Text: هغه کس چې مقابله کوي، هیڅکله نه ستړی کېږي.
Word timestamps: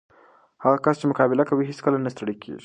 هغه 0.63 0.77
کس 0.85 0.95
چې 0.99 1.05
مقابله 1.11 1.43
کوي، 1.49 1.63
هیڅکله 1.69 1.97
نه 2.05 2.09
ستړی 2.15 2.35
کېږي. 2.41 2.59